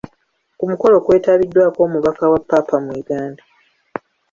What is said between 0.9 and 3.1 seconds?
kwetabiddwako omubaka wa Ppaapa mu